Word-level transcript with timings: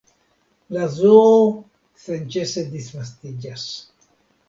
La 0.77 0.85
zoo 0.93 1.27
senĉese 2.07 2.67
disvastiĝas. 2.75 3.71